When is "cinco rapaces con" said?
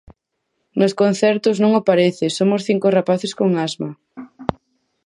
2.69-3.49